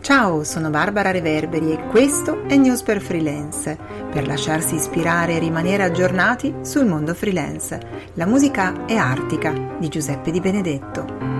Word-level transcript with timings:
Ciao, 0.00 0.42
sono 0.42 0.70
Barbara 0.70 1.10
Reverberi 1.10 1.72
e 1.72 1.86
questo 1.88 2.44
è 2.46 2.56
News 2.56 2.80
per 2.80 3.02
Freelance, 3.02 3.76
per 4.10 4.26
lasciarsi 4.26 4.76
ispirare 4.76 5.34
e 5.34 5.38
rimanere 5.38 5.82
aggiornati 5.82 6.54
sul 6.62 6.86
mondo 6.86 7.12
freelance. 7.12 7.78
La 8.14 8.24
musica 8.24 8.86
è 8.86 8.94
Artica 8.94 9.52
di 9.78 9.88
Giuseppe 9.88 10.30
Di 10.30 10.40
Benedetto. 10.40 11.39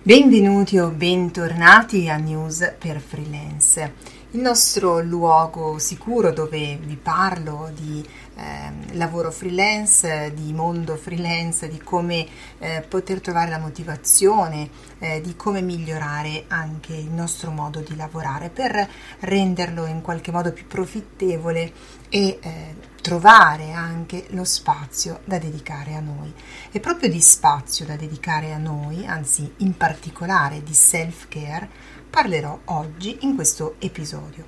Benvenuti 0.00 0.78
o 0.78 0.88
bentornati 0.88 2.08
a 2.08 2.16
News 2.16 2.74
per 2.78 3.00
Freelance, 3.00 3.92
il 4.34 4.40
nostro 4.40 5.00
luogo 5.00 5.78
sicuro 5.78 6.32
dove 6.32 6.78
vi 6.78 6.96
parlo 6.96 7.70
di 7.74 8.06
eh, 8.34 8.94
lavoro 8.96 9.30
freelance, 9.30 10.32
di 10.34 10.54
mondo 10.54 10.96
freelance, 10.96 11.68
di 11.68 11.78
come 11.78 12.26
eh, 12.58 12.82
poter 12.88 13.20
trovare 13.20 13.50
la 13.50 13.58
motivazione, 13.58 14.70
eh, 14.98 15.20
di 15.20 15.36
come 15.36 15.60
migliorare 15.60 16.44
anche 16.48 16.94
il 16.94 17.10
nostro 17.10 17.50
modo 17.50 17.80
di 17.80 17.94
lavorare 17.94 18.48
per 18.48 18.88
renderlo 19.20 19.84
in 19.84 20.00
qualche 20.00 20.32
modo 20.32 20.50
più 20.50 20.66
profittevole 20.66 21.72
e 22.08 22.38
eh, 22.40 22.74
trovare 23.02 23.72
anche 23.72 24.26
lo 24.30 24.44
spazio 24.44 25.20
da 25.24 25.36
dedicare 25.36 25.94
a 25.94 26.00
noi. 26.00 26.32
E 26.70 26.80
proprio 26.80 27.10
di 27.10 27.20
spazio 27.20 27.84
da 27.84 27.96
dedicare 27.96 28.54
a 28.54 28.58
noi, 28.58 29.06
anzi 29.06 29.52
in 29.58 29.76
particolare 29.76 30.62
di 30.62 30.72
self-care, 30.72 32.00
parlerò 32.12 32.60
oggi 32.66 33.20
in 33.22 33.34
questo 33.34 33.76
episodio. 33.78 34.44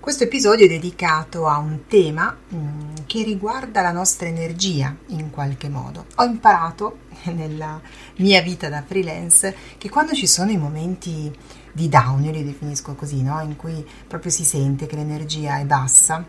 Questo 0.00 0.24
episodio 0.24 0.64
è 0.64 0.68
dedicato 0.68 1.46
a 1.46 1.58
un 1.58 1.80
tema 1.86 2.34
mh, 2.34 2.56
mm, 2.56 2.94
che 3.04 3.22
riguarda 3.22 3.82
la 3.82 3.92
nostra 3.92 4.28
energia 4.28 4.96
in 5.08 5.28
qualche 5.28 5.68
modo. 5.68 6.06
Ho 6.14 6.24
imparato 6.24 7.00
nella 7.34 7.78
mia 8.16 8.40
vita 8.40 8.70
da 8.70 8.82
freelance 8.82 9.54
che 9.76 9.90
quando 9.90 10.14
ci 10.14 10.26
sono 10.26 10.52
i 10.52 10.56
momenti 10.56 11.30
di 11.70 11.90
down, 11.90 12.24
io 12.24 12.30
li 12.30 12.42
definisco 12.42 12.94
così, 12.94 13.22
no? 13.22 13.38
in 13.42 13.56
cui 13.56 13.86
proprio 14.08 14.30
si 14.30 14.44
sente 14.44 14.86
che 14.86 14.96
l'energia 14.96 15.58
è 15.58 15.66
bassa, 15.66 16.24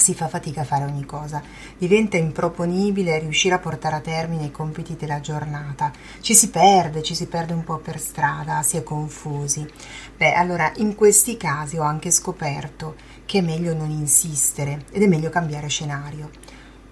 si 0.00 0.14
fa 0.14 0.28
fatica 0.28 0.62
a 0.62 0.64
fare 0.64 0.84
ogni 0.84 1.04
cosa, 1.04 1.42
diventa 1.76 2.16
improponibile 2.16 3.18
riuscire 3.18 3.54
a 3.54 3.58
portare 3.58 3.96
a 3.96 4.00
termine 4.00 4.46
i 4.46 4.50
compiti 4.50 4.96
della 4.96 5.20
giornata, 5.20 5.92
ci 6.20 6.34
si 6.34 6.50
perde, 6.50 7.02
ci 7.02 7.14
si 7.14 7.26
perde 7.26 7.52
un 7.52 7.64
po' 7.64 7.78
per 7.78 7.98
strada, 7.98 8.62
si 8.62 8.76
è 8.76 8.82
confusi. 8.82 9.68
Beh, 10.16 10.32
allora 10.32 10.72
in 10.76 10.94
questi 10.94 11.36
casi 11.36 11.76
ho 11.78 11.82
anche 11.82 12.10
scoperto 12.10 12.96
che 13.24 13.38
è 13.38 13.42
meglio 13.42 13.74
non 13.74 13.90
insistere 13.90 14.84
ed 14.90 15.02
è 15.02 15.06
meglio 15.06 15.30
cambiare 15.30 15.68
scenario, 15.68 16.30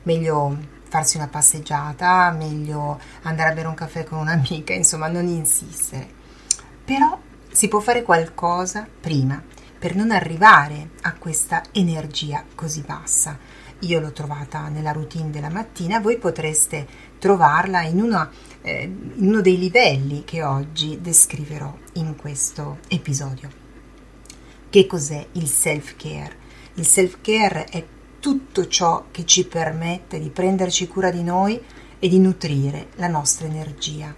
meglio 0.05 0.57
farsi 0.89 1.17
una 1.17 1.29
passeggiata, 1.29 2.31
meglio 2.33 2.99
andare 3.23 3.51
a 3.51 3.55
bere 3.55 3.69
un 3.69 3.75
caffè 3.75 4.05
con 4.05 4.19
un'amica, 4.19 4.73
insomma 4.73 5.09
non 5.09 5.27
insistere. 5.27 6.09
Però 6.85 7.19
si 7.51 7.69
può 7.69 7.81
fare 7.81 8.03
qualcosa 8.03 8.87
prima 9.01 9.43
per 9.81 9.97
non 9.97 10.11
arrivare 10.11 10.91
a 11.01 11.15
questa 11.15 11.63
energia 11.73 12.45
così 12.55 12.83
bassa. 12.83 13.39
Io 13.81 13.99
l'ho 13.99 14.13
trovata 14.13 14.69
nella 14.69 14.93
routine 14.93 15.31
della 15.31 15.49
mattina, 15.49 16.01
voi 16.01 16.19
potreste 16.19 16.87
trovarla 17.19 17.81
in, 17.81 18.03
una, 18.03 18.31
eh, 18.61 18.83
in 18.83 19.27
uno 19.27 19.41
dei 19.41 19.57
livelli 19.57 20.23
che 20.25 20.43
oggi 20.43 21.01
descriverò 21.01 21.75
in 21.95 22.15
questo 22.15 22.81
episodio. 22.89 23.49
Che 24.69 24.87
cos'è 24.87 25.27
il 25.33 25.49
self-care? 25.49 26.37
Il 26.75 26.87
self-care 26.87 27.65
è 27.65 27.83
tutto 28.21 28.67
ciò 28.67 29.07
che 29.11 29.25
ci 29.25 29.47
permette 29.47 30.21
di 30.21 30.29
prenderci 30.29 30.89
cura 30.89 31.11
di 31.11 31.23
noi 31.23 31.59
e 31.99 32.07
di 32.07 32.19
nutrire 32.19 32.89
la 32.97 33.09
nostra 33.09 33.47
energia. 33.47 34.15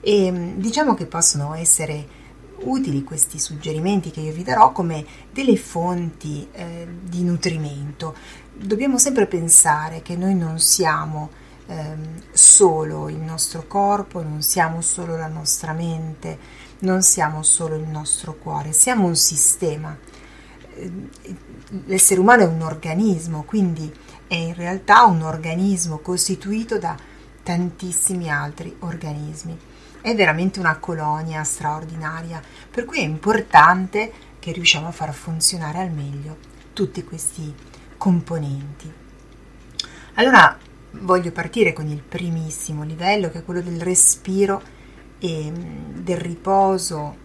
E 0.00 0.52
diciamo 0.56 0.94
che 0.94 1.06
possono 1.06 1.54
essere 1.54 2.18
utili 2.62 3.04
questi 3.04 3.38
suggerimenti 3.38 4.10
che 4.10 4.20
io 4.20 4.32
vi 4.32 4.42
darò 4.42 4.72
come 4.72 5.04
delle 5.30 5.56
fonti 5.56 6.46
eh, 6.52 6.86
di 7.02 7.22
nutrimento. 7.22 8.14
Dobbiamo 8.52 8.98
sempre 8.98 9.26
pensare 9.26 10.02
che 10.02 10.16
noi 10.16 10.34
non 10.34 10.58
siamo 10.58 11.30
eh, 11.66 11.96
solo 12.32 13.08
il 13.08 13.18
nostro 13.18 13.66
corpo, 13.66 14.22
non 14.22 14.42
siamo 14.42 14.80
solo 14.80 15.16
la 15.16 15.28
nostra 15.28 15.72
mente, 15.72 16.38
non 16.80 17.02
siamo 17.02 17.42
solo 17.42 17.76
il 17.76 17.86
nostro 17.86 18.34
cuore, 18.34 18.72
siamo 18.72 19.06
un 19.06 19.16
sistema. 19.16 19.96
Eh, 20.74 20.92
l'essere 21.86 22.20
umano 22.20 22.42
è 22.42 22.46
un 22.46 22.62
organismo, 22.62 23.44
quindi 23.44 23.92
è 24.26 24.34
in 24.34 24.54
realtà 24.54 25.04
un 25.04 25.22
organismo 25.22 25.98
costituito 25.98 26.78
da 26.78 26.96
tantissimi 27.42 28.30
altri 28.30 28.74
organismi 28.80 29.58
è 30.00 30.14
veramente 30.14 30.58
una 30.58 30.78
colonia 30.78 31.44
straordinaria, 31.44 32.40
per 32.70 32.84
cui 32.84 32.98
è 32.98 33.02
importante 33.02 34.12
che 34.38 34.52
riusciamo 34.52 34.88
a 34.88 34.92
far 34.92 35.12
funzionare 35.12 35.78
al 35.78 35.90
meglio 35.90 36.36
tutti 36.72 37.04
questi 37.04 37.54
componenti. 37.96 38.92
Allora 40.14 40.56
voglio 40.92 41.30
partire 41.30 41.72
con 41.72 41.86
il 41.86 42.02
primissimo 42.02 42.82
livello 42.82 43.30
che 43.30 43.38
è 43.38 43.44
quello 43.44 43.60
del 43.60 43.80
respiro 43.80 44.62
e 45.18 45.50
mm, 45.50 45.98
del 45.98 46.16
riposo, 46.16 47.16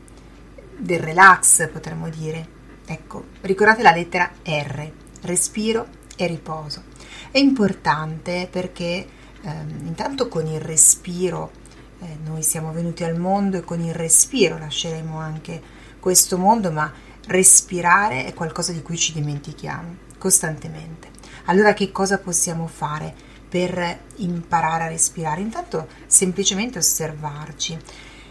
del 0.78 1.00
relax 1.00 1.70
potremmo 1.70 2.10
dire. 2.10 2.54
Ecco, 2.86 3.26
ricordate 3.42 3.82
la 3.82 3.92
lettera 3.92 4.30
R, 4.44 4.92
respiro 5.22 5.88
e 6.16 6.28
riposo. 6.28 6.84
È 7.32 7.40
importante 7.40 8.48
perché 8.52 9.08
ehm, 9.42 9.88
intanto 9.88 10.28
con 10.28 10.46
il 10.46 10.60
respiro 10.60 11.64
eh, 12.00 12.18
noi 12.24 12.44
siamo 12.44 12.72
venuti 12.72 13.04
al 13.04 13.18
mondo 13.18 13.58
e 13.58 13.64
con 13.64 13.80
il 13.80 13.94
respiro 13.94 14.58
lasceremo 14.58 15.18
anche 15.18 15.62
questo 16.00 16.38
mondo, 16.38 16.72
ma 16.72 16.92
respirare 17.28 18.26
è 18.26 18.34
qualcosa 18.34 18.72
di 18.72 18.82
cui 18.82 18.98
ci 18.98 19.14
dimentichiamo 19.14 19.96
costantemente. 20.18 21.10
Allora 21.46 21.74
che 21.74 21.92
cosa 21.92 22.20
possiamo 22.20 22.68
fare 22.68 23.14
per 23.48 24.00
imparare 24.18 24.84
a 24.84 24.88
respirare? 24.88 25.42
Intanto 25.42 25.88
semplicemente 26.08 26.78
osservarci. 26.78 27.78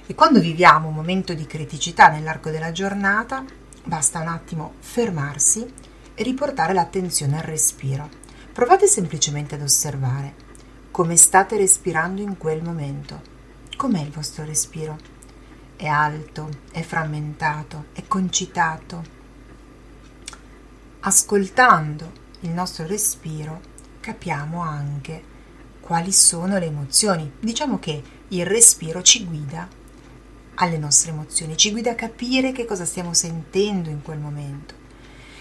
E 0.06 0.14
quando 0.14 0.38
viviamo 0.38 0.88
un 0.88 0.94
momento 0.94 1.32
di 1.32 1.46
criticità 1.46 2.08
nell'arco 2.08 2.50
della 2.50 2.72
giornata, 2.72 3.44
basta 3.84 4.20
un 4.20 4.28
attimo 4.28 4.74
fermarsi 4.80 5.66
e 6.14 6.22
riportare 6.22 6.74
l'attenzione 6.74 7.38
al 7.38 7.44
respiro. 7.44 8.08
Provate 8.52 8.86
semplicemente 8.86 9.54
ad 9.54 9.62
osservare 9.62 10.34
come 10.90 11.16
state 11.16 11.56
respirando 11.56 12.20
in 12.20 12.36
quel 12.36 12.62
momento 12.62 13.32
Com'è 13.84 14.00
il 14.00 14.10
vostro 14.10 14.46
respiro? 14.46 14.96
È 15.76 15.84
alto, 15.84 16.48
è 16.72 16.80
frammentato, 16.80 17.88
è 17.92 18.06
concitato. 18.08 19.04
Ascoltando 21.00 22.10
il 22.40 22.48
nostro 22.48 22.86
respiro 22.86 23.60
capiamo 24.00 24.62
anche 24.62 25.22
quali 25.80 26.12
sono 26.12 26.56
le 26.56 26.64
emozioni. 26.64 27.30
Diciamo 27.38 27.78
che 27.78 28.02
il 28.28 28.46
respiro 28.46 29.02
ci 29.02 29.26
guida 29.26 29.68
alle 30.54 30.78
nostre 30.78 31.10
emozioni, 31.10 31.54
ci 31.58 31.70
guida 31.70 31.90
a 31.90 31.94
capire 31.94 32.52
che 32.52 32.64
cosa 32.64 32.86
stiamo 32.86 33.12
sentendo 33.12 33.90
in 33.90 34.00
quel 34.00 34.18
momento. 34.18 34.74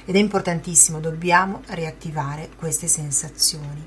Ed 0.03 0.18
è 0.18 0.20
importantissimo, 0.20 1.00
dobbiamo 1.00 1.62
riattivare 1.68 2.50
queste 2.58 2.90
sensazioni. 2.90 3.86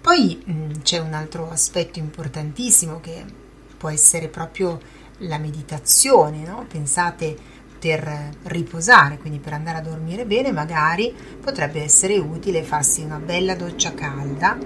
Poi 0.00 0.40
mh, 0.44 0.52
mm, 0.52 0.70
c'è 0.82 0.98
un 0.98 1.14
altro 1.14 1.50
aspetto 1.50 1.98
importantissimo 1.98 3.00
che 3.00 3.39
può 3.80 3.88
essere 3.88 4.28
proprio 4.28 4.78
la 5.20 5.38
meditazione, 5.38 6.42
no? 6.46 6.66
Pensate 6.68 7.34
per 7.78 8.28
riposare, 8.42 9.16
quindi 9.16 9.38
per 9.38 9.54
andare 9.54 9.78
a 9.78 9.80
dormire 9.80 10.26
bene, 10.26 10.52
magari 10.52 11.14
potrebbe 11.40 11.82
essere 11.82 12.18
utile 12.18 12.62
farsi 12.62 13.00
una 13.02 13.16
bella 13.16 13.54
doccia 13.54 13.94
calda, 13.94 14.58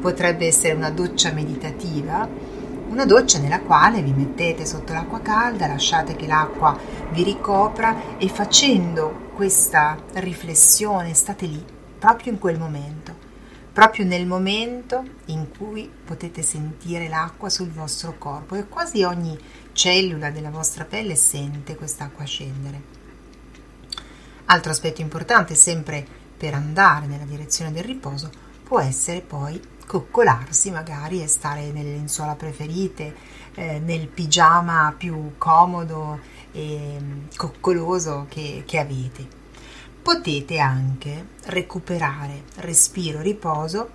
potrebbe 0.00 0.46
essere 0.46 0.72
una 0.72 0.88
doccia 0.88 1.30
meditativa, 1.30 2.26
una 2.88 3.04
doccia 3.04 3.38
nella 3.38 3.60
quale 3.60 4.00
vi 4.00 4.14
mettete 4.14 4.64
sotto 4.64 4.94
l'acqua 4.94 5.20
calda, 5.20 5.66
lasciate 5.66 6.16
che 6.16 6.26
l'acqua 6.26 6.74
vi 7.10 7.22
ricopra 7.22 8.16
e 8.16 8.28
facendo 8.28 9.28
questa 9.34 9.98
riflessione 10.14 11.12
state 11.12 11.44
lì, 11.44 11.62
proprio 11.98 12.32
in 12.32 12.38
quel 12.38 12.58
momento 12.58 13.23
proprio 13.74 14.04
nel 14.04 14.24
momento 14.24 15.02
in 15.26 15.48
cui 15.50 15.90
potete 16.04 16.42
sentire 16.42 17.08
l'acqua 17.08 17.50
sul 17.50 17.70
vostro 17.72 18.16
corpo 18.16 18.54
e 18.54 18.68
quasi 18.68 19.02
ogni 19.02 19.36
cellula 19.72 20.30
della 20.30 20.50
vostra 20.50 20.84
pelle 20.84 21.16
sente 21.16 21.74
quest'acqua 21.74 22.24
scendere. 22.24 22.80
Altro 24.44 24.70
aspetto 24.70 25.00
importante, 25.00 25.56
sempre 25.56 26.06
per 26.36 26.54
andare 26.54 27.06
nella 27.06 27.24
direzione 27.24 27.72
del 27.72 27.82
riposo, 27.82 28.30
può 28.62 28.78
essere 28.78 29.20
poi 29.20 29.60
coccolarsi 29.84 30.70
magari 30.70 31.20
e 31.20 31.26
stare 31.26 31.72
nelle 31.72 31.90
lenzuola 31.90 32.36
preferite, 32.36 33.12
eh, 33.54 33.80
nel 33.80 34.06
pigiama 34.06 34.94
più 34.96 35.32
comodo 35.36 36.20
e 36.52 36.96
mm, 37.00 37.20
coccoloso 37.36 38.26
che, 38.28 38.62
che 38.64 38.78
avete. 38.78 39.42
Potete 40.04 40.58
anche 40.58 41.28
recuperare 41.44 42.42
respiro, 42.56 43.22
riposo 43.22 43.88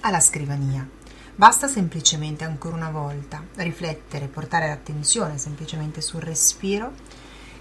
alla 0.00 0.18
scrivania. 0.18 0.88
Basta 1.34 1.68
semplicemente 1.68 2.44
ancora 2.44 2.76
una 2.76 2.90
volta 2.90 3.44
riflettere, 3.56 4.28
portare 4.28 4.68
l'attenzione 4.68 5.36
semplicemente 5.36 6.00
sul 6.00 6.22
respiro 6.22 6.92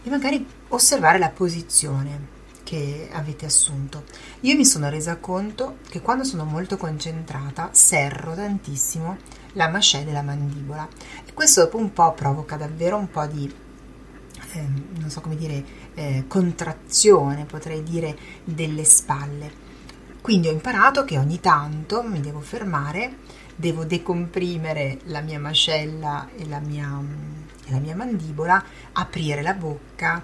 e 0.02 0.10
magari 0.10 0.48
osservare 0.70 1.18
la 1.18 1.28
posizione 1.28 2.38
che 2.64 3.10
avete 3.12 3.46
assunto. 3.46 4.06
Io 4.42 4.56
mi 4.56 4.64
sono 4.64 4.88
resa 4.88 5.18
conto 5.18 5.80
che 5.90 6.00
quando 6.00 6.24
sono 6.24 6.46
molto 6.46 6.78
concentrata 6.78 7.68
serro 7.74 8.34
tantissimo 8.34 9.18
la 9.54 9.68
mascella 9.68 10.06
della 10.06 10.22
mandibola 10.22 10.88
e 11.26 11.34
questo 11.34 11.64
dopo 11.64 11.76
un 11.76 11.92
po' 11.92 12.14
provoca 12.14 12.56
davvero 12.56 12.96
un 12.96 13.10
po' 13.10 13.26
di 13.26 13.54
eh, 14.52 14.66
non 15.00 15.10
so 15.10 15.22
come 15.22 15.36
dire 15.36 15.64
eh, 15.94 16.26
contrazione 16.28 17.46
potrei 17.46 17.84
dire 17.84 18.18
delle 18.44 18.84
spalle. 18.84 19.68
Quindi 20.22 20.48
ho 20.48 20.52
imparato 20.52 21.06
che 21.06 21.18
ogni 21.18 21.40
tanto 21.40 22.04
mi 22.04 22.20
devo 22.20 22.42
fermare 22.42 23.18
devo 23.60 23.84
decomprimere 23.84 25.00
la 25.06 25.20
mia 25.20 25.38
mascella 25.38 26.30
e 26.34 26.48
la 26.48 26.60
mia, 26.60 26.98
e 27.66 27.72
la 27.72 27.80
mia 27.80 27.94
mandibola 27.94 28.64
aprire 28.94 29.42
la 29.42 29.54
bocca 29.54 30.24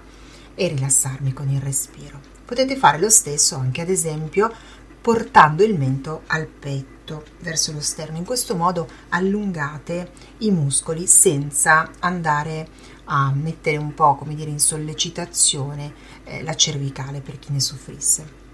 e 0.54 0.68
rilassarmi 0.68 1.34
con 1.34 1.50
il 1.50 1.60
respiro. 1.60 2.18
Potete 2.46 2.76
fare 2.76 2.98
lo 2.98 3.10
stesso 3.10 3.56
anche 3.56 3.82
ad 3.82 3.90
esempio 3.90 4.50
portando 5.02 5.62
il 5.62 5.78
mento 5.78 6.22
al 6.28 6.46
petto 6.46 6.95
verso 7.40 7.72
lo 7.72 7.80
sterno. 7.80 8.16
In 8.16 8.24
questo 8.24 8.56
modo 8.56 8.88
allungate 9.10 10.10
i 10.38 10.50
muscoli 10.50 11.06
senza 11.06 11.90
andare 12.00 12.68
a 13.04 13.32
mettere 13.32 13.76
un 13.76 13.94
po', 13.94 14.16
come 14.16 14.34
dire, 14.34 14.50
in 14.50 14.58
sollecitazione 14.58 15.92
eh, 16.24 16.42
la 16.42 16.54
cervicale 16.54 17.20
per 17.20 17.38
chi 17.38 17.52
ne 17.52 17.60
soffrisse. 17.60 18.45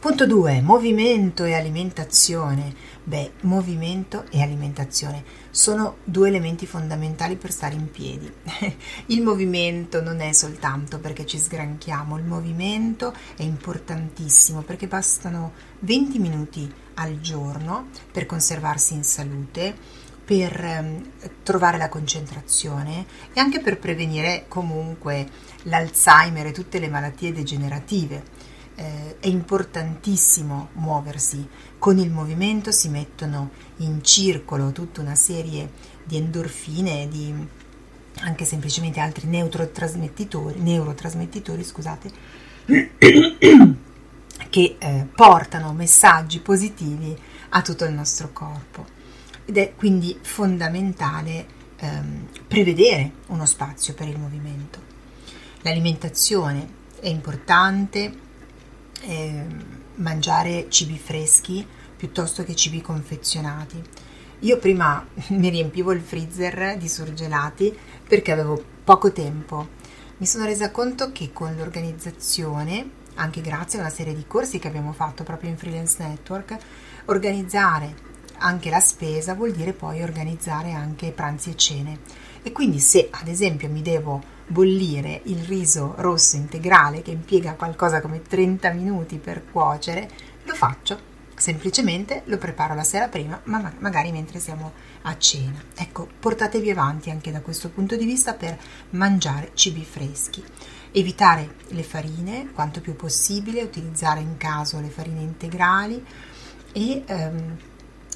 Punto 0.00 0.26
2. 0.26 0.62
Movimento 0.62 1.44
e 1.44 1.52
alimentazione. 1.52 2.74
Beh, 3.04 3.32
movimento 3.42 4.24
e 4.30 4.40
alimentazione 4.40 5.22
sono 5.50 5.98
due 6.04 6.28
elementi 6.28 6.64
fondamentali 6.64 7.36
per 7.36 7.52
stare 7.52 7.74
in 7.74 7.90
piedi. 7.90 8.32
il 9.08 9.20
movimento 9.20 10.00
non 10.00 10.22
è 10.22 10.32
soltanto 10.32 11.00
perché 11.00 11.26
ci 11.26 11.38
sgranchiamo, 11.38 12.16
il 12.16 12.24
movimento 12.24 13.12
è 13.36 13.42
importantissimo 13.42 14.62
perché 14.62 14.86
bastano 14.86 15.52
20 15.80 16.18
minuti 16.18 16.72
al 16.94 17.20
giorno 17.20 17.88
per 18.10 18.24
conservarsi 18.24 18.94
in 18.94 19.04
salute, 19.04 19.76
per 20.24 20.64
eh, 20.64 21.02
trovare 21.42 21.76
la 21.76 21.90
concentrazione 21.90 23.04
e 23.34 23.38
anche 23.38 23.60
per 23.60 23.78
prevenire 23.78 24.46
comunque 24.48 25.28
l'Alzheimer 25.64 26.46
e 26.46 26.52
tutte 26.52 26.78
le 26.78 26.88
malattie 26.88 27.34
degenerative 27.34 28.48
eh, 28.80 29.16
è 29.20 29.26
importantissimo 29.26 30.70
muoversi. 30.74 31.46
Con 31.78 31.98
il 31.98 32.10
movimento 32.10 32.72
si 32.72 32.88
mettono 32.88 33.50
in 33.78 34.02
circolo 34.02 34.72
tutta 34.72 35.02
una 35.02 35.14
serie 35.14 35.70
di 36.02 36.16
endorfine, 36.16 37.06
di 37.08 37.34
anche 38.22 38.44
semplicemente 38.46 38.98
altri 38.98 39.26
neurotrasmettitori, 39.26 40.60
neurotrasmettitori 40.60 41.62
scusate, 41.62 42.10
che 44.48 44.76
eh, 44.78 45.06
portano 45.14 45.74
messaggi 45.74 46.40
positivi 46.40 47.14
a 47.50 47.60
tutto 47.60 47.84
il 47.84 47.92
nostro 47.92 48.32
corpo. 48.32 48.86
Ed 49.44 49.58
è 49.58 49.74
quindi 49.74 50.18
fondamentale 50.22 51.46
ehm, 51.76 52.28
prevedere 52.48 53.12
uno 53.26 53.44
spazio 53.44 53.92
per 53.92 54.08
il 54.08 54.18
movimento. 54.18 54.88
L'alimentazione 55.62 56.78
è 56.98 57.08
importante, 57.08 58.28
eh, 59.02 59.44
mangiare 59.96 60.66
cibi 60.68 60.98
freschi 60.98 61.66
piuttosto 61.96 62.44
che 62.44 62.54
cibi 62.54 62.80
confezionati. 62.80 63.82
Io 64.40 64.58
prima 64.58 65.06
mi 65.30 65.48
riempivo 65.48 65.92
il 65.92 66.00
freezer 66.00 66.76
di 66.78 66.88
surgelati 66.88 67.76
perché 68.06 68.32
avevo 68.32 68.62
poco 68.84 69.12
tempo. 69.12 69.78
Mi 70.16 70.26
sono 70.26 70.44
resa 70.44 70.70
conto 70.70 71.12
che 71.12 71.32
con 71.32 71.54
l'organizzazione, 71.56 72.90
anche 73.14 73.40
grazie 73.40 73.78
a 73.78 73.82
una 73.82 73.90
serie 73.90 74.14
di 74.14 74.24
corsi 74.26 74.58
che 74.58 74.68
abbiamo 74.68 74.92
fatto 74.92 75.24
proprio 75.24 75.50
in 75.50 75.56
Freelance 75.56 75.96
Network, 76.02 76.56
organizzare 77.06 78.08
anche 78.40 78.70
la 78.70 78.80
spesa 78.80 79.34
vuol 79.34 79.52
dire 79.52 79.72
poi 79.72 80.02
organizzare 80.02 80.72
anche 80.72 81.12
pranzi 81.12 81.50
e 81.50 81.56
cene. 81.56 81.98
E 82.42 82.52
quindi 82.52 82.80
se 82.80 83.08
ad 83.10 83.28
esempio 83.28 83.68
mi 83.68 83.82
devo 83.82 84.22
bollire 84.46 85.20
il 85.24 85.44
riso 85.44 85.94
rosso 85.98 86.36
integrale 86.36 87.02
che 87.02 87.12
impiega 87.12 87.54
qualcosa 87.54 88.00
come 88.00 88.22
30 88.22 88.70
minuti 88.72 89.18
per 89.18 89.44
cuocere, 89.50 90.08
lo 90.44 90.54
faccio. 90.54 91.08
Semplicemente 91.36 92.22
lo 92.26 92.36
preparo 92.36 92.74
la 92.74 92.82
sera 92.82 93.08
prima, 93.08 93.40
ma 93.44 93.72
magari 93.78 94.12
mentre 94.12 94.40
siamo 94.40 94.72
a 95.02 95.16
cena. 95.16 95.62
Ecco, 95.74 96.06
portatevi 96.18 96.70
avanti 96.70 97.08
anche 97.08 97.30
da 97.30 97.40
questo 97.40 97.70
punto 97.70 97.96
di 97.96 98.04
vista 98.04 98.34
per 98.34 98.58
mangiare 98.90 99.52
cibi 99.54 99.82
freschi. 99.82 100.44
Evitare 100.92 101.54
le 101.68 101.82
farine 101.82 102.50
quanto 102.52 102.80
più 102.80 102.94
possibile, 102.94 103.62
utilizzare 103.62 104.20
in 104.20 104.36
caso 104.36 104.80
le 104.80 104.88
farine 104.88 105.20
integrali 105.20 106.04
e 106.72 107.04
ehm, 107.06 107.56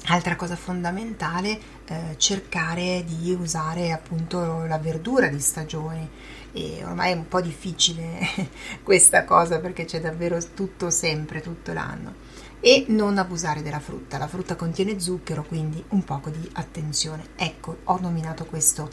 Altra 0.07 0.35
cosa 0.35 0.55
fondamentale, 0.55 1.59
eh, 1.85 2.15
cercare 2.17 3.03
di 3.07 3.31
usare 3.31 3.91
appunto 3.91 4.65
la 4.65 4.77
verdura 4.77 5.27
di 5.27 5.39
stagione 5.39 6.09
e 6.51 6.83
ormai 6.85 7.11
è 7.11 7.15
un 7.15 7.27
po' 7.27 7.41
difficile 7.41 8.19
questa 8.83 9.23
cosa 9.23 9.59
perché 9.59 9.85
c'è 9.85 9.99
davvero 9.99 10.37
tutto 10.53 10.91
sempre, 10.91 11.41
tutto 11.41 11.73
l'anno 11.73 12.13
e 12.59 12.85
non 12.89 13.17
abusare 13.17 13.63
della 13.63 13.79
frutta. 13.79 14.19
La 14.19 14.27
frutta 14.27 14.55
contiene 14.55 14.99
zucchero, 14.99 15.43
quindi 15.43 15.83
un 15.89 16.03
poco 16.03 16.29
di 16.29 16.49
attenzione. 16.53 17.29
Ecco, 17.35 17.77
ho 17.85 17.99
nominato 17.99 18.45
questo 18.45 18.89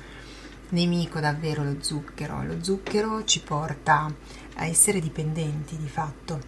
nemico 0.71 1.21
davvero 1.21 1.63
lo 1.63 1.77
zucchero. 1.81 2.43
Lo 2.43 2.63
zucchero 2.63 3.25
ci 3.25 3.41
porta 3.41 4.11
a 4.55 4.65
essere 4.67 5.01
dipendenti 5.01 5.77
di 5.77 5.89
fatto 5.89 6.41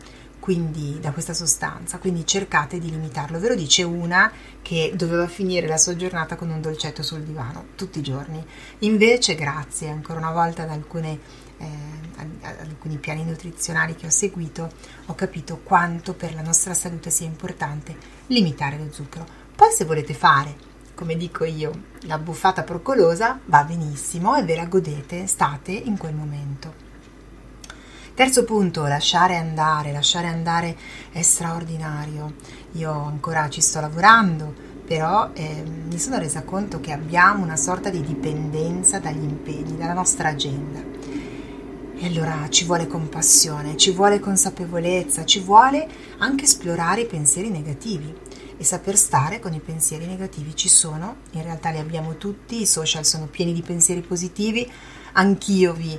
quindi 0.44 1.00
da 1.00 1.11
questa 1.11 1.32
sostanza, 1.32 1.96
quindi 1.96 2.26
cercate 2.26 2.79
di 2.79 2.91
limitarlo. 2.91 3.41
Ve 3.41 3.49
lo 3.49 3.55
dice 3.55 3.82
una 3.82 4.31
che 4.61 4.93
doveva 4.94 5.26
finire 5.26 5.67
la 5.67 5.79
sua 5.79 5.96
giornata 5.96 6.37
con 6.37 6.50
un 6.50 6.61
dolcetto 6.61 7.02
sul 7.02 7.23
divano 7.23 7.69
tutti 7.76 8.00
i 8.00 8.02
giorni. 8.02 8.44
Invece, 8.81 9.37
grazie 9.37 9.88
ancora 9.88 10.19
una 10.19 10.32
volta 10.32 10.64
ad, 10.64 10.69
alcune, 10.69 11.19
eh, 11.56 11.67
ad 12.43 12.56
alcuni 12.60 12.98
piani 12.98 13.24
nutrizionali 13.24 13.94
che 13.94 14.05
ho 14.05 14.10
seguito, 14.10 14.70
ho 15.06 15.15
capito 15.15 15.60
quanto 15.65 16.13
per 16.13 16.34
la 16.34 16.43
nostra 16.43 16.74
salute 16.74 17.08
sia 17.08 17.24
importante 17.24 17.96
limitare 18.27 18.77
lo 18.77 18.93
zucchero. 18.93 19.27
Poi 19.56 19.72
se 19.72 19.86
volete 19.86 20.13
fare 20.13 20.72
come 20.94 21.17
dico 21.17 21.44
io, 21.44 21.72
la 22.03 22.19
buffata 22.19 22.65
proccolosa 22.65 23.41
va 23.46 23.65
benissimo 23.65 24.36
e 24.36 24.43
ve 24.43 24.56
la 24.56 24.67
godete, 24.67 25.27
state 25.27 25.72
in 25.72 25.96
quel 25.96 26.15
momento. 26.15 26.94
Terzo 28.15 28.44
punto, 28.44 28.87
lasciare 28.87 29.35
andare. 29.35 29.91
Lasciare 29.91 30.29
andare 30.29 30.77
è 31.11 31.21
straordinario. 31.23 32.35
Io 32.75 32.93
ancora 32.93 33.49
ci 33.49 33.61
sto 33.61 33.81
lavorando, 33.81 34.55
però 34.87 35.31
eh, 35.33 35.65
mi 35.65 35.99
sono 35.99 36.19
resa 36.19 36.44
conto 36.44 36.79
che 36.79 36.93
abbiamo 36.93 37.43
una 37.43 37.56
sorta 37.56 37.91
di 37.91 38.03
dipendenza 38.03 39.01
dagli 39.01 39.25
impegni, 39.25 39.77
dalla 39.77 39.94
nostra 39.94 40.29
agenda. 40.29 40.81
E 41.97 42.06
allora 42.06 42.47
ci 42.51 42.65
vuole 42.65 42.87
compassione, 42.87 43.77
ci 43.77 43.91
vuole 43.91 44.21
consapevolezza, 44.21 45.25
ci 45.25 45.41
vuole 45.41 45.85
anche 46.19 46.44
esplorare 46.44 47.01
i 47.01 47.06
pensieri 47.06 47.51
negativi 47.51 48.15
e 48.56 48.63
saper 48.63 48.97
stare 48.97 49.41
con 49.41 49.55
i 49.55 49.61
pensieri 49.61 50.06
negativi. 50.06 50.55
Ci 50.55 50.69
sono, 50.69 51.17
in 51.33 51.43
realtà 51.43 51.71
li 51.71 51.79
abbiamo 51.79 52.17
tutti, 52.17 52.61
i 52.61 52.67
social 52.67 53.05
sono 53.05 53.27
pieni 53.27 53.53
di 53.53 53.63
pensieri 53.63 54.03
positivi, 54.03 54.71
anch'io 55.15 55.73
vi 55.73 55.99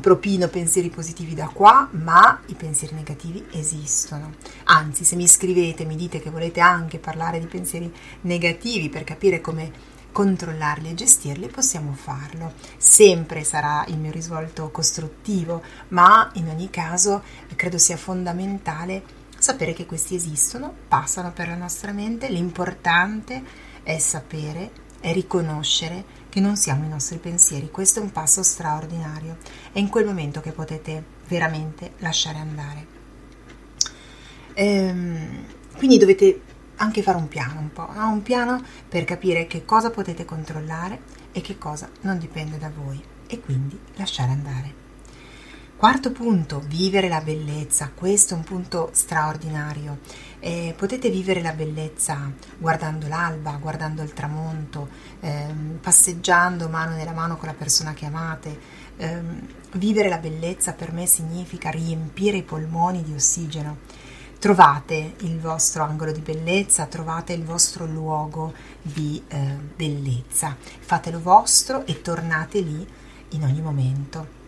propino 0.00 0.48
pensieri 0.48 0.90
positivi 0.90 1.34
da 1.34 1.48
qua, 1.48 1.88
ma 1.92 2.40
i 2.46 2.54
pensieri 2.54 2.94
negativi 2.94 3.44
esistono. 3.52 4.34
Anzi, 4.64 5.04
se 5.04 5.16
mi 5.16 5.26
scrivete, 5.26 5.84
mi 5.84 5.96
dite 5.96 6.20
che 6.20 6.30
volete 6.30 6.60
anche 6.60 6.98
parlare 6.98 7.38
di 7.38 7.46
pensieri 7.46 7.92
negativi 8.22 8.88
per 8.88 9.04
capire 9.04 9.40
come 9.40 9.98
controllarli 10.12 10.90
e 10.90 10.94
gestirli, 10.94 11.48
possiamo 11.48 11.92
farlo. 11.92 12.54
Sempre 12.76 13.44
sarà 13.44 13.84
il 13.88 13.98
mio 13.98 14.10
risvolto 14.10 14.70
costruttivo, 14.70 15.62
ma 15.88 16.30
in 16.34 16.48
ogni 16.48 16.68
caso 16.70 17.22
credo 17.54 17.78
sia 17.78 17.96
fondamentale 17.96 19.18
sapere 19.38 19.72
che 19.72 19.86
questi 19.86 20.14
esistono, 20.14 20.74
passano 20.88 21.32
per 21.32 21.48
la 21.48 21.56
nostra 21.56 21.92
mente, 21.92 22.28
l'importante 22.28 23.42
è 23.82 23.98
sapere, 23.98 24.70
è 25.00 25.12
riconoscere 25.12 26.18
che 26.30 26.40
non 26.40 26.56
siamo 26.56 26.86
i 26.86 26.88
nostri 26.88 27.18
pensieri. 27.18 27.70
Questo 27.70 27.98
è 28.00 28.02
un 28.02 28.12
passo 28.12 28.42
straordinario. 28.42 29.36
È 29.72 29.78
in 29.78 29.90
quel 29.90 30.06
momento 30.06 30.40
che 30.40 30.52
potete 30.52 31.04
veramente 31.28 31.92
lasciare 31.98 32.38
andare. 32.38 32.86
Ehm, 34.54 35.44
quindi 35.76 35.98
dovete 35.98 36.40
anche 36.76 37.02
fare 37.02 37.18
un 37.18 37.28
piano 37.28 37.60
un 37.60 37.72
po', 37.72 37.88
no? 37.92 38.08
un 38.08 38.22
piano 38.22 38.62
per 38.88 39.04
capire 39.04 39.46
che 39.46 39.64
cosa 39.66 39.90
potete 39.90 40.24
controllare 40.24 41.02
e 41.32 41.42
che 41.42 41.58
cosa 41.58 41.90
non 42.02 42.18
dipende 42.18 42.56
da 42.56 42.70
voi 42.74 43.02
e 43.26 43.40
quindi 43.40 43.78
lasciare 43.96 44.30
andare. 44.30 44.88
Quarto 45.80 46.12
punto, 46.12 46.62
vivere 46.66 47.08
la 47.08 47.22
bellezza. 47.22 47.90
Questo 47.94 48.34
è 48.34 48.36
un 48.36 48.44
punto 48.44 48.90
straordinario. 48.92 50.00
Eh, 50.38 50.74
potete 50.76 51.08
vivere 51.08 51.40
la 51.40 51.54
bellezza 51.54 52.30
guardando 52.58 53.08
l'alba, 53.08 53.56
guardando 53.58 54.02
il 54.02 54.12
tramonto, 54.12 54.90
ehm, 55.20 55.78
passeggiando 55.80 56.68
mano 56.68 56.96
nella 56.96 57.14
mano 57.14 57.38
con 57.38 57.48
la 57.48 57.54
persona 57.54 57.94
che 57.94 58.04
amate. 58.04 58.60
Ehm, 58.98 59.46
vivere 59.76 60.10
la 60.10 60.18
bellezza 60.18 60.74
per 60.74 60.92
me 60.92 61.06
significa 61.06 61.70
riempire 61.70 62.36
i 62.36 62.42
polmoni 62.42 63.02
di 63.02 63.14
ossigeno. 63.14 63.78
Trovate 64.38 65.14
il 65.20 65.40
vostro 65.40 65.82
angolo 65.82 66.12
di 66.12 66.20
bellezza, 66.20 66.84
trovate 66.84 67.32
il 67.32 67.42
vostro 67.42 67.86
luogo 67.86 68.52
di 68.82 69.22
eh, 69.28 69.56
bellezza. 69.74 70.54
Fatelo 70.60 71.22
vostro 71.22 71.86
e 71.86 72.02
tornate 72.02 72.60
lì 72.60 72.86
in 73.30 73.44
ogni 73.44 73.62
momento 73.62 74.39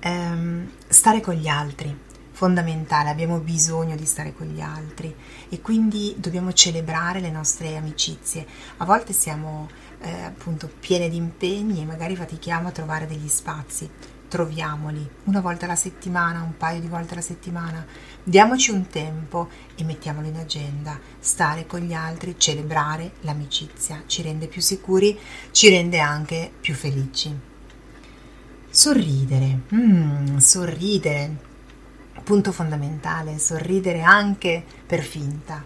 ehm, 0.00 0.70
stare 0.88 1.20
con 1.20 1.34
gli 1.34 1.48
altri, 1.48 1.96
fondamentale, 2.40 3.10
abbiamo 3.10 3.38
bisogno 3.38 3.96
di 3.96 4.06
stare 4.06 4.32
con 4.32 4.46
gli 4.46 4.62
altri 4.62 5.14
e 5.50 5.60
quindi 5.60 6.14
dobbiamo 6.16 6.54
celebrare 6.54 7.20
le 7.20 7.30
nostre 7.30 7.76
amicizie. 7.76 8.46
A 8.78 8.86
volte 8.86 9.12
siamo 9.12 9.68
eh, 10.00 10.22
appunto 10.22 10.70
piene 10.80 11.10
di 11.10 11.16
impegni 11.16 11.82
e 11.82 11.84
magari 11.84 12.16
fatichiamo 12.16 12.68
a 12.68 12.72
trovare 12.72 13.06
degli 13.06 13.28
spazi. 13.28 13.90
Troviamoli 14.26 15.06
una 15.24 15.40
volta 15.40 15.66
alla 15.66 15.74
settimana, 15.74 16.40
un 16.40 16.56
paio 16.56 16.80
di 16.80 16.86
volte 16.86 17.12
alla 17.12 17.22
settimana, 17.22 17.84
diamoci 18.22 18.70
un 18.70 18.86
tempo 18.86 19.48
e 19.74 19.84
mettiamolo 19.84 20.26
in 20.26 20.36
agenda. 20.36 20.98
Stare 21.18 21.66
con 21.66 21.80
gli 21.80 21.92
altri, 21.92 22.36
celebrare 22.38 23.16
l'amicizia, 23.20 24.04
ci 24.06 24.22
rende 24.22 24.46
più 24.46 24.62
sicuri, 24.62 25.18
ci 25.50 25.68
rende 25.68 25.98
anche 25.98 26.50
più 26.58 26.74
felici. 26.74 27.49
Sorridere, 28.72 29.62
mm, 29.74 30.36
sorridere, 30.36 31.36
punto 32.22 32.52
fondamentale, 32.52 33.40
sorridere 33.40 34.02
anche 34.02 34.64
per 34.86 35.02
finta, 35.02 35.64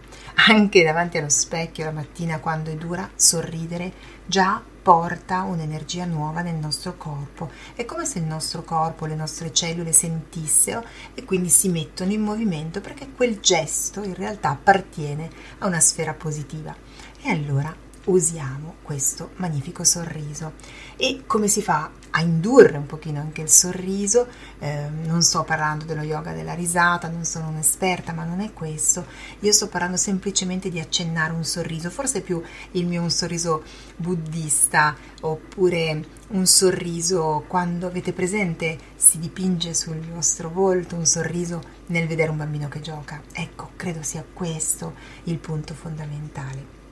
anche 0.48 0.82
davanti 0.82 1.18
allo 1.18 1.28
specchio 1.28 1.84
la 1.84 1.90
mattina 1.90 2.38
quando 2.38 2.70
è 2.70 2.76
dura, 2.76 3.06
sorridere 3.14 3.92
già 4.24 4.58
porta 4.80 5.42
un'energia 5.42 6.06
nuova 6.06 6.40
nel 6.40 6.54
nostro 6.54 6.96
corpo. 6.96 7.50
È 7.74 7.84
come 7.84 8.06
se 8.06 8.20
il 8.20 8.24
nostro 8.24 8.62
corpo, 8.62 9.04
le 9.04 9.16
nostre 9.16 9.52
cellule 9.52 9.92
sentissero 9.92 10.82
e 11.12 11.24
quindi 11.24 11.50
si 11.50 11.68
mettono 11.68 12.10
in 12.10 12.22
movimento 12.22 12.80
perché 12.80 13.10
quel 13.14 13.38
gesto 13.38 14.02
in 14.02 14.14
realtà 14.14 14.48
appartiene 14.48 15.28
a 15.58 15.66
una 15.66 15.80
sfera 15.80 16.14
positiva. 16.14 16.74
E 17.20 17.30
allora 17.30 17.83
usiamo 18.06 18.76
questo 18.82 19.30
magnifico 19.36 19.84
sorriso. 19.84 20.52
E 20.96 21.22
come 21.26 21.48
si 21.48 21.62
fa 21.62 21.90
a 22.10 22.20
indurre 22.20 22.76
un 22.76 22.86
pochino 22.86 23.20
anche 23.20 23.40
il 23.40 23.48
sorriso? 23.48 24.26
Eh, 24.58 24.88
non 25.04 25.22
sto 25.22 25.42
parlando 25.42 25.84
dello 25.84 26.02
yoga 26.02 26.32
della 26.32 26.54
risata, 26.54 27.08
non 27.08 27.24
sono 27.24 27.48
un'esperta, 27.48 28.12
ma 28.12 28.24
non 28.24 28.40
è 28.40 28.52
questo. 28.52 29.06
Io 29.40 29.52
sto 29.52 29.68
parlando 29.68 29.96
semplicemente 29.96 30.68
di 30.68 30.80
accennare 30.80 31.32
un 31.32 31.44
sorriso, 31.44 31.90
forse 31.90 32.20
più 32.20 32.42
il 32.72 32.86
mio 32.86 33.02
un 33.02 33.10
sorriso 33.10 33.62
buddista 33.96 34.96
oppure 35.22 36.22
un 36.28 36.46
sorriso 36.46 37.44
quando 37.46 37.86
avete 37.86 38.12
presente 38.12 38.78
si 38.96 39.18
dipinge 39.18 39.74
sul 39.74 40.00
vostro 40.00 40.50
volto 40.50 40.96
un 40.96 41.06
sorriso 41.06 41.60
nel 41.86 42.06
vedere 42.06 42.30
un 42.30 42.36
bambino 42.36 42.68
che 42.68 42.80
gioca. 42.80 43.22
Ecco, 43.32 43.70
credo 43.76 44.02
sia 44.02 44.24
questo 44.32 44.94
il 45.24 45.38
punto 45.38 45.74
fondamentale 45.74 46.83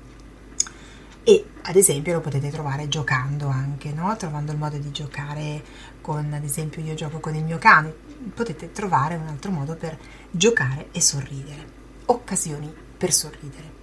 e 1.25 1.45
ad 1.63 1.77
esempio 1.77 2.15
lo 2.15 2.21
potete 2.21 2.51
trovare 2.51 2.89
giocando 2.89 3.49
anche, 3.49 3.93
no? 3.93 4.17
trovando 4.17 4.53
il 4.53 4.59
modo 4.59 4.77
di 4.77 4.91
giocare 4.91 5.63
con, 6.01 6.33
ad 6.33 6.43
esempio 6.43 6.83
io 6.83 6.95
gioco 6.95 7.21
con 7.21 7.35
il 7.35 7.45
mio 7.45 7.59
cane, 7.59 7.95
potete 8.35 8.73
trovare 8.73 9.15
un 9.15 9.29
altro 9.29 9.51
modo 9.51 9.77
per 9.77 9.97
giocare 10.31 10.89
e 10.91 11.01
sorridere, 11.01 11.67
occasioni 12.07 12.73
per 12.97 13.13
sorridere. 13.13 13.81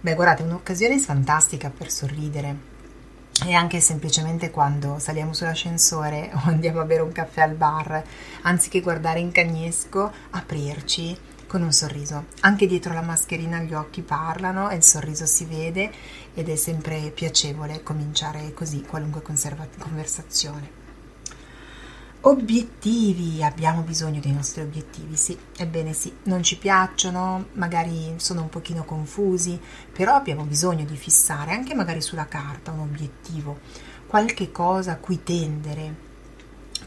Beh, 0.00 0.14
guardate, 0.14 0.42
un'occasione 0.42 0.98
fantastica 0.98 1.70
per 1.70 1.90
sorridere 1.90 2.68
e 3.46 3.54
anche 3.54 3.80
semplicemente 3.80 4.50
quando 4.50 4.98
saliamo 4.98 5.32
sull'ascensore 5.32 6.30
o 6.34 6.40
andiamo 6.44 6.80
a 6.80 6.84
bere 6.84 7.02
un 7.02 7.12
caffè 7.12 7.42
al 7.42 7.54
bar, 7.54 8.02
anziché 8.42 8.80
guardare 8.80 9.20
in 9.20 9.30
cagnesco, 9.30 10.12
aprirci 10.30 11.16
con 11.50 11.62
un 11.62 11.72
sorriso. 11.72 12.26
Anche 12.42 12.68
dietro 12.68 12.94
la 12.94 13.02
mascherina 13.02 13.58
gli 13.58 13.74
occhi 13.74 14.02
parlano 14.02 14.70
e 14.70 14.76
il 14.76 14.84
sorriso 14.84 15.26
si 15.26 15.44
vede 15.46 15.90
ed 16.32 16.48
è 16.48 16.54
sempre 16.54 17.10
piacevole 17.10 17.82
cominciare 17.82 18.54
così 18.54 18.82
qualunque 18.82 19.20
conversazione. 19.20 20.78
Obiettivi, 22.20 23.42
abbiamo 23.42 23.80
bisogno 23.80 24.20
dei 24.20 24.30
nostri 24.30 24.60
obiettivi, 24.60 25.16
sì, 25.16 25.36
ebbene 25.56 25.92
sì, 25.92 26.14
non 26.24 26.44
ci 26.44 26.56
piacciono, 26.56 27.46
magari 27.54 28.14
sono 28.18 28.42
un 28.42 28.48
pochino 28.48 28.84
confusi, 28.84 29.58
però 29.90 30.14
abbiamo 30.14 30.44
bisogno 30.44 30.84
di 30.84 30.96
fissare 30.96 31.50
anche 31.50 31.74
magari 31.74 32.00
sulla 32.00 32.28
carta 32.28 32.70
un 32.70 32.80
obiettivo, 32.80 33.58
qualche 34.06 34.52
cosa 34.52 34.92
a 34.92 34.96
cui 34.98 35.24
tendere, 35.24 36.09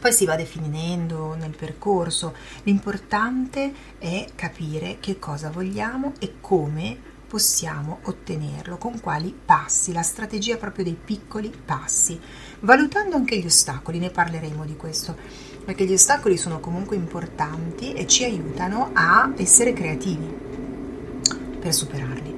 poi 0.04 0.12
si 0.12 0.26
va 0.26 0.36
definendo 0.36 1.34
nel 1.34 1.56
percorso. 1.56 2.34
L'importante 2.64 3.72
è 3.96 4.26
capire 4.34 4.98
che 5.00 5.18
cosa 5.18 5.48
vogliamo 5.48 6.12
e 6.18 6.34
come 6.42 6.94
possiamo 7.26 8.00
ottenerlo, 8.02 8.76
con 8.76 9.00
quali 9.00 9.34
passi, 9.34 9.94
la 9.94 10.02
strategia 10.02 10.58
proprio 10.58 10.84
dei 10.84 10.98
piccoli 11.02 11.50
passi, 11.50 12.20
valutando 12.60 13.16
anche 13.16 13.38
gli 13.38 13.46
ostacoli, 13.46 13.98
ne 13.98 14.10
parleremo 14.10 14.66
di 14.66 14.76
questo, 14.76 15.16
perché 15.64 15.86
gli 15.86 15.94
ostacoli 15.94 16.36
sono 16.36 16.60
comunque 16.60 16.96
importanti 16.96 17.94
e 17.94 18.06
ci 18.06 18.24
aiutano 18.24 18.90
a 18.92 19.32
essere 19.36 19.72
creativi 19.72 20.30
per 21.58 21.72
superarli. 21.72 22.36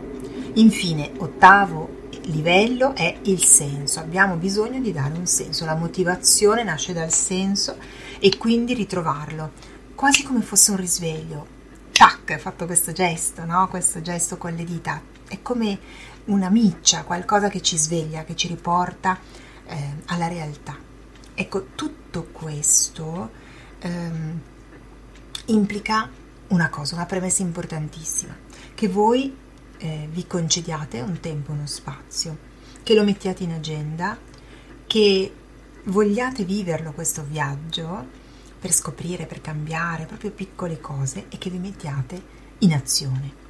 Infine, 0.55 1.11
ottavo 1.19 1.96
livello 2.27 2.95
è 2.95 3.19
il 3.23 3.43
senso, 3.43 4.01
abbiamo 4.01 4.37
bisogno 4.37 4.81
di 4.81 4.93
dare 4.93 5.17
un 5.17 5.27
senso, 5.27 5.65
la 5.65 5.75
motivazione 5.75 6.63
nasce 6.63 6.93
dal 6.93 7.13
senso 7.13 7.77
e 8.19 8.37
quindi 8.37 8.75
ritrovarlo, 8.75 9.53
quasi 9.95 10.23
come 10.23 10.43
fosse 10.43 10.71
un 10.71 10.77
risveglio. 10.79 11.55
Tac, 11.93 12.31
hai 12.31 12.39
fatto 12.39 12.67
questo 12.67 12.93
gesto, 12.93 13.45
no? 13.45 13.69
Questo 13.69 14.03
gesto 14.03 14.37
con 14.37 14.55
le 14.55 14.65
dita, 14.65 15.01
è 15.29 15.41
come 15.41 15.79
una 16.27 16.51
miccia, 16.51 17.05
qualcosa 17.05 17.49
che 17.49 17.63
ci 17.63 17.79
sveglia, 17.79 18.25
che 18.25 18.37
ci 18.37 18.49
riporta 18.49 19.19
eh, 19.67 19.95
alla 20.07 20.29
realtà. 20.29 20.77
Ecco, 21.35 21.69
tutto 21.75 22.29
questo 22.33 23.31
ehm, 23.79 24.41
implica 25.47 26.11
una 26.49 26.69
cosa, 26.69 26.95
una 26.95 27.07
premessa 27.07 27.43
importantissima, 27.43 28.35
che 28.75 28.89
voi 28.89 29.45
eh, 29.79 30.09
vi 30.11 30.27
concediate 30.27 31.01
un 31.01 31.21
tempo, 31.21 31.53
uno 31.53 31.67
spazio, 31.67 32.37
che 32.83 32.95
lo 32.95 33.05
mettiate 33.05 33.43
in 33.43 33.53
agenda, 33.53 34.17
che 34.87 35.33
vogliate 35.85 36.45
viverlo 36.45 36.93
questo 36.93 37.25
viaggio 37.29 38.25
per 38.59 38.73
scoprire, 38.73 39.27
per 39.27 39.41
cambiare 39.41 40.07
proprio 40.07 40.31
piccole 40.31 40.81
cose 40.81 41.27
e 41.29 41.39
che 41.39 41.51
vi 41.51 41.59
mettiate 41.59 42.21
in 42.59 42.73
azione. 42.73 43.45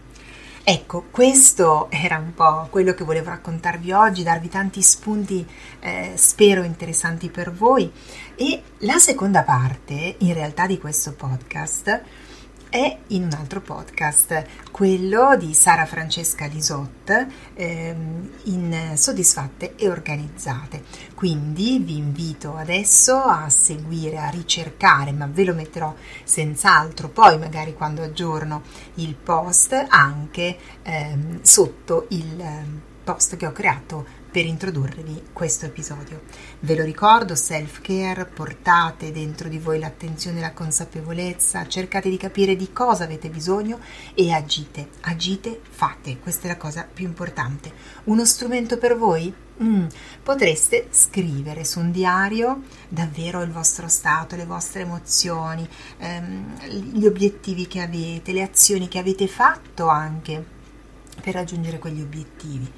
Ecco, 0.68 1.04
questo 1.12 1.88
era 1.90 2.18
un 2.18 2.34
po' 2.34 2.66
quello 2.70 2.92
che 2.92 3.04
volevo 3.04 3.30
raccontarvi 3.30 3.92
oggi, 3.92 4.24
darvi 4.24 4.48
tanti 4.48 4.82
spunti, 4.82 5.46
eh, 5.78 6.14
spero 6.16 6.64
interessanti 6.64 7.30
per 7.30 7.52
voi. 7.52 7.88
E 8.34 8.62
la 8.78 8.98
seconda 8.98 9.44
parte, 9.44 10.16
in 10.18 10.34
realtà, 10.34 10.66
di 10.66 10.78
questo 10.78 11.12
podcast 11.12 12.02
è 12.76 12.98
in 13.08 13.22
un 13.22 13.32
altro 13.32 13.62
podcast, 13.62 14.44
quello 14.70 15.34
di 15.38 15.54
Sara 15.54 15.86
Francesca 15.86 16.44
Lisot, 16.44 17.26
ehm, 17.54 18.30
in 18.44 18.92
Soddisfatte 18.96 19.76
e 19.76 19.88
Organizzate. 19.88 20.82
Quindi 21.14 21.78
vi 21.78 21.96
invito 21.96 22.54
adesso 22.54 23.16
a 23.16 23.48
seguire, 23.48 24.18
a 24.18 24.28
ricercare, 24.28 25.12
ma 25.12 25.26
ve 25.26 25.44
lo 25.44 25.54
metterò 25.54 25.94
senz'altro 26.22 27.08
poi 27.08 27.38
magari 27.38 27.72
quando 27.72 28.02
aggiorno 28.02 28.62
il 28.96 29.14
post 29.14 29.72
anche 29.88 30.58
ehm, 30.82 31.40
sotto 31.40 32.06
il 32.10 32.38
ehm, 32.38 32.80
post 33.04 33.36
che 33.36 33.46
ho 33.46 33.52
creato 33.52 34.04
per 34.36 34.44
introdurvi 34.44 35.28
questo 35.32 35.64
episodio. 35.64 36.24
Ve 36.60 36.76
lo 36.76 36.84
ricordo, 36.84 37.34
self-care, 37.34 38.26
portate 38.26 39.10
dentro 39.10 39.48
di 39.48 39.58
voi 39.58 39.78
l'attenzione 39.78 40.36
e 40.36 40.40
la 40.42 40.52
consapevolezza, 40.52 41.66
cercate 41.66 42.10
di 42.10 42.18
capire 42.18 42.54
di 42.54 42.70
cosa 42.70 43.04
avete 43.04 43.30
bisogno 43.30 43.80
e 44.12 44.30
agite, 44.34 44.90
agite, 45.00 45.58
fate, 45.66 46.18
questa 46.18 46.48
è 46.48 46.50
la 46.50 46.58
cosa 46.58 46.86
più 46.92 47.06
importante. 47.06 47.72
Uno 48.04 48.26
strumento 48.26 48.76
per 48.76 48.98
voi? 48.98 49.32
Mm, 49.62 49.86
potreste 50.22 50.88
scrivere 50.90 51.64
su 51.64 51.80
un 51.80 51.90
diario 51.90 52.64
davvero 52.90 53.40
il 53.40 53.50
vostro 53.50 53.88
stato, 53.88 54.36
le 54.36 54.44
vostre 54.44 54.82
emozioni, 54.82 55.66
ehm, 55.96 56.92
gli 56.92 57.06
obiettivi 57.06 57.66
che 57.66 57.80
avete, 57.80 58.32
le 58.32 58.42
azioni 58.42 58.86
che 58.86 58.98
avete 58.98 59.28
fatto 59.28 59.88
anche 59.88 60.44
per 61.22 61.32
raggiungere 61.32 61.78
quegli 61.78 62.02
obiettivi. 62.02 62.70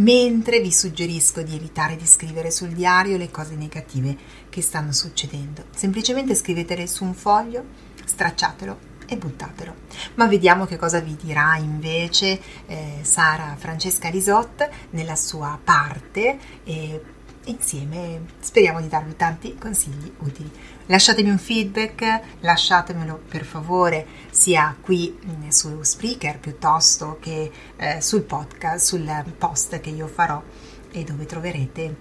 Mentre 0.00 0.60
vi 0.60 0.72
suggerisco 0.72 1.42
di 1.42 1.54
evitare 1.54 1.94
di 1.94 2.06
scrivere 2.06 2.50
sul 2.50 2.70
diario 2.70 3.18
le 3.18 3.30
cose 3.30 3.54
negative 3.54 4.16
che 4.48 4.62
stanno 4.62 4.92
succedendo. 4.92 5.64
Semplicemente 5.74 6.34
scrivetele 6.34 6.86
su 6.86 7.04
un 7.04 7.12
foglio, 7.12 7.64
stracciatelo 8.06 8.78
e 9.06 9.18
buttatelo. 9.18 9.74
Ma 10.14 10.26
vediamo 10.26 10.64
che 10.64 10.78
cosa 10.78 11.00
vi 11.00 11.16
dirà 11.20 11.56
invece 11.58 12.40
eh, 12.66 13.00
Sara 13.02 13.54
Francesca 13.58 14.08
Lisot 14.08 14.70
nella 14.90 15.16
sua 15.16 15.58
parte 15.62 16.38
e 16.64 17.02
insieme 17.44 18.22
speriamo 18.40 18.80
di 18.80 18.88
darvi 18.88 19.16
tanti 19.16 19.54
consigli 19.58 20.10
utili. 20.20 20.50
Lasciatemi 20.90 21.30
un 21.30 21.38
feedback, 21.38 22.20
lasciatemelo 22.40 23.22
per 23.28 23.44
favore 23.44 24.04
sia 24.30 24.74
qui 24.80 25.16
mm, 25.24 25.48
su 25.48 25.80
Spreaker 25.82 26.40
piuttosto 26.40 27.18
che 27.20 27.50
eh, 27.76 28.00
sul 28.00 28.22
podcast, 28.22 28.86
sul 28.86 29.24
post 29.38 29.78
che 29.78 29.90
io 29.90 30.08
farò 30.08 30.42
e 30.90 31.04
dove 31.04 31.26
troverete 31.26 31.96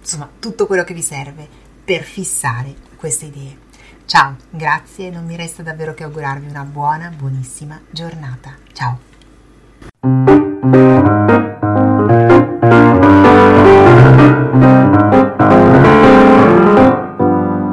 insomma 0.00 0.30
tutto 0.38 0.66
quello 0.66 0.84
che 0.84 0.94
vi 0.94 1.02
serve 1.02 1.48
per 1.84 2.04
fissare 2.04 2.76
queste 2.94 3.26
idee. 3.26 3.58
Ciao, 4.06 4.36
grazie, 4.50 5.10
non 5.10 5.24
mi 5.24 5.34
resta 5.34 5.64
davvero 5.64 5.94
che 5.94 6.04
augurarvi 6.04 6.46
una 6.46 6.62
buona, 6.62 7.08
buonissima 7.08 7.80
giornata. 7.90 8.54
Ciao! 8.72 10.33